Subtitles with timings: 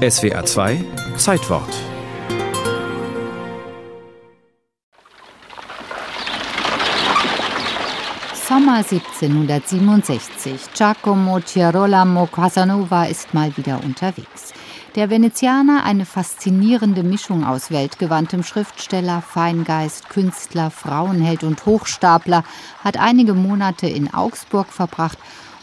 [0.00, 0.82] SWA 2
[1.18, 1.68] Zeitwort
[8.48, 10.72] Sommer 1767.
[10.72, 14.54] Giacomo Girolamo Casanova ist mal wieder unterwegs.
[14.94, 22.42] Der Venezianer, eine faszinierende Mischung aus weltgewandtem Schriftsteller, Feingeist, Künstler, Frauenheld und Hochstapler,
[22.82, 25.18] hat einige Monate in Augsburg verbracht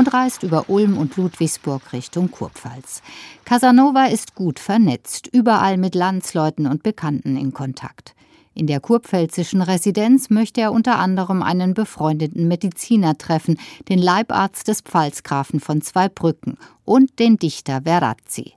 [0.00, 3.02] und reist über Ulm und Ludwigsburg Richtung Kurpfalz.
[3.44, 8.14] Casanova ist gut vernetzt, überall mit Landsleuten und Bekannten in Kontakt.
[8.54, 13.58] In der kurpfälzischen Residenz möchte er unter anderem einen befreundeten Mediziner treffen,
[13.90, 18.54] den Leibarzt des Pfalzgrafen von Zweibrücken und den Dichter Verazzi.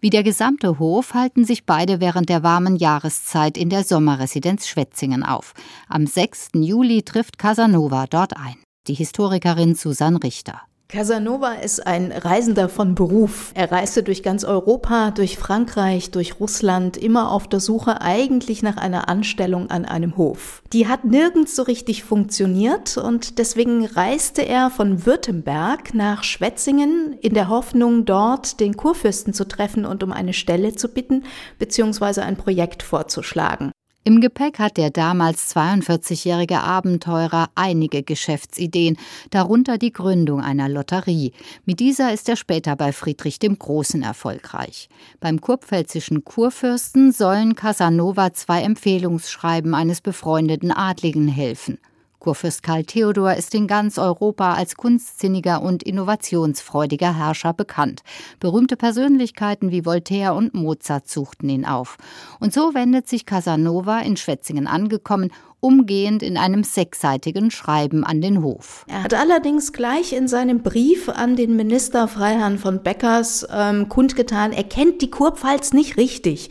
[0.00, 5.22] Wie der gesamte Hof halten sich beide während der warmen Jahreszeit in der Sommerresidenz Schwetzingen
[5.22, 5.52] auf.
[5.86, 6.52] Am 6.
[6.54, 8.56] Juli trifft Casanova dort ein.
[8.86, 10.62] Die Historikerin Susan Richter.
[10.90, 13.52] Casanova ist ein Reisender von Beruf.
[13.52, 18.78] Er reiste durch ganz Europa, durch Frankreich, durch Russland, immer auf der Suche eigentlich nach
[18.78, 20.62] einer Anstellung an einem Hof.
[20.72, 27.34] Die hat nirgends so richtig funktioniert und deswegen reiste er von Württemberg nach Schwetzingen in
[27.34, 31.24] der Hoffnung, dort den Kurfürsten zu treffen und um eine Stelle zu bitten
[31.58, 32.22] bzw.
[32.22, 33.72] ein Projekt vorzuschlagen.
[34.08, 38.96] Im Gepäck hat der damals 42-jährige Abenteurer einige Geschäftsideen,
[39.28, 41.32] darunter die Gründung einer Lotterie.
[41.66, 44.88] Mit dieser ist er später bei Friedrich dem Großen erfolgreich.
[45.20, 51.76] Beim kurpfälzischen Kurfürsten sollen Casanova zwei Empfehlungsschreiben eines befreundeten Adligen helfen.
[52.18, 58.02] Kurfürst Karl Theodor ist in ganz Europa als kunstsinniger und innovationsfreudiger Herrscher bekannt.
[58.40, 61.96] Berühmte Persönlichkeiten wie Voltaire und Mozart suchten ihn auf.
[62.40, 65.30] Und so wendet sich Casanova in Schwetzingen angekommen
[65.60, 68.84] umgehend in einem sechsseitigen Schreiben an den Hof.
[68.88, 74.52] Er hat allerdings gleich in seinem Brief an den Minister Freiherrn von Beckers ähm, kundgetan,
[74.52, 76.50] er kennt die Kurpfalz nicht richtig.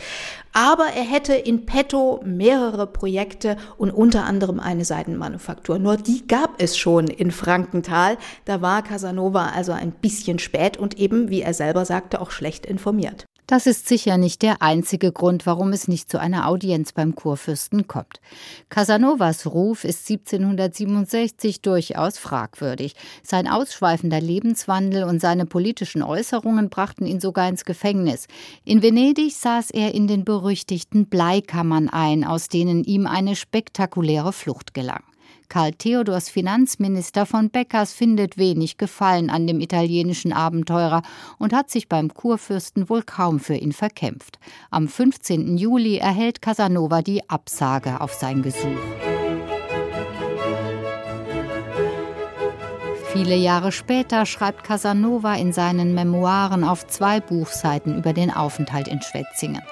[0.53, 5.79] Aber er hätte in petto mehrere Projekte und unter anderem eine Seidenmanufaktur.
[5.79, 8.17] Nur die gab es schon in Frankenthal.
[8.45, 12.65] Da war Casanova also ein bisschen spät und eben, wie er selber sagte, auch schlecht
[12.65, 13.25] informiert.
[13.47, 17.87] Das ist sicher nicht der einzige Grund, warum es nicht zu einer Audienz beim Kurfürsten
[17.87, 18.19] kommt.
[18.67, 22.93] Casanovas Ruf ist 1767 durchaus fragwürdig.
[23.23, 28.27] Sein ausschweifender Lebenswandel und seine politischen Äußerungen brachten ihn sogar ins Gefängnis.
[28.65, 34.73] In Venedig saß er in den berüchtigten Bleikammern ein, aus denen ihm eine spektakuläre Flucht
[34.73, 35.03] gelang.
[35.49, 41.01] Karl Theodors Finanzminister von Beckers findet wenig Gefallen an dem italienischen Abenteurer
[41.37, 44.39] und hat sich beim Kurfürsten wohl kaum für ihn verkämpft.
[44.71, 45.57] Am 15.
[45.57, 48.77] Juli erhält Casanova die Absage auf sein Gesuch.
[53.13, 59.01] Viele Jahre später schreibt Casanova in seinen Memoiren auf zwei Buchseiten über den Aufenthalt in
[59.01, 59.63] Schwetzingen.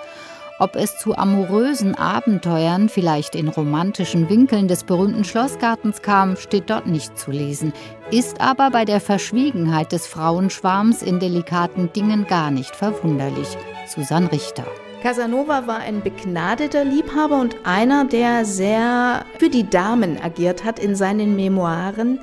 [0.57, 6.88] Ob es zu amorösen Abenteuern, vielleicht in romantischen Winkeln des berühmten Schlossgartens kam, steht dort
[6.88, 7.73] nicht zu lesen,
[8.09, 13.49] ist aber bei der Verschwiegenheit des Frauenschwarms in delikaten Dingen gar nicht verwunderlich.
[13.85, 14.63] Susan Richter.
[15.03, 20.95] Casanova war ein begnadeter Liebhaber und einer, der sehr für die Damen agiert hat in
[20.95, 22.19] seinen Memoiren.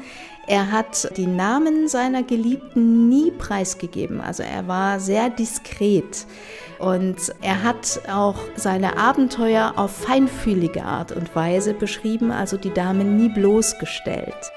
[0.46, 6.26] Er hat die Namen seiner Geliebten nie preisgegeben, also er war sehr diskret.
[6.80, 13.16] Und er hat auch seine Abenteuer auf feinfühlige Art und Weise beschrieben, also die Damen
[13.16, 14.52] nie bloßgestellt.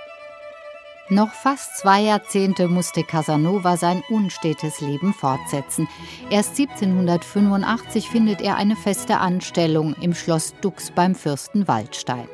[1.10, 5.88] Noch fast zwei Jahrzehnte musste Casanova sein unstetes Leben fortsetzen.
[6.32, 12.28] Erst 1785 findet er eine feste Anstellung im Schloss Dux beim Fürsten Waldstein.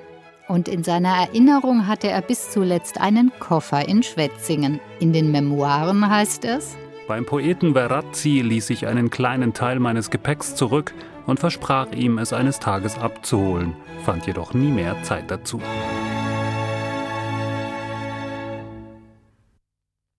[0.52, 4.82] Und in seiner Erinnerung hatte er bis zuletzt einen Koffer in Schwetzingen.
[5.00, 6.76] In den Memoiren heißt es,
[7.08, 10.94] beim Poeten Verazzi ließ ich einen kleinen Teil meines Gepäcks zurück
[11.26, 15.62] und versprach ihm, es eines Tages abzuholen, fand jedoch nie mehr Zeit dazu.